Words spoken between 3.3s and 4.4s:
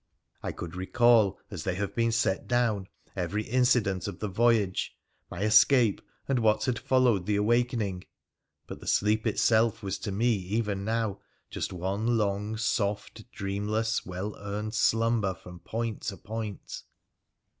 incident of the